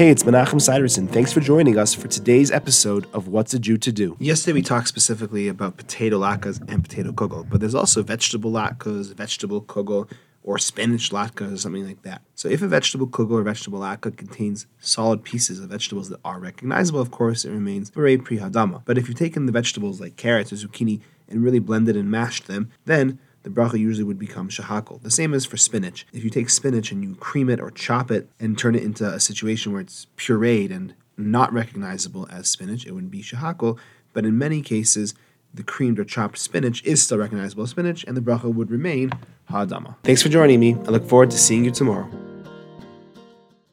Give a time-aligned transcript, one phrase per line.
[0.00, 1.06] Hey, it's Menachem Siderson.
[1.06, 4.16] Thanks for joining us for today's episode of What's a Jew to Do.
[4.18, 9.12] Yesterday we talked specifically about potato latkes and potato kugel, but there's also vegetable latkes,
[9.14, 10.10] vegetable kugel,
[10.42, 12.22] or spinach latke or something like that.
[12.34, 16.40] So if a vegetable kugel or vegetable latke contains solid pieces of vegetables that are
[16.40, 18.80] recognizable, of course, it remains borei pri ha'adama.
[18.86, 22.46] But if you've taken the vegetables like carrots or zucchini and really blended and mashed
[22.46, 25.02] them, then the bracha usually would become shehakol.
[25.02, 26.06] The same as for spinach.
[26.12, 29.06] If you take spinach and you cream it or chop it and turn it into
[29.06, 33.78] a situation where it's pureed and not recognizable as spinach, it would be shehakol.
[34.12, 35.14] But in many cases,
[35.52, 39.12] the creamed or chopped spinach is still recognizable as spinach, and the bracha would remain
[39.46, 39.96] ha'adama.
[40.02, 40.74] Thanks for joining me.
[40.74, 42.08] I look forward to seeing you tomorrow.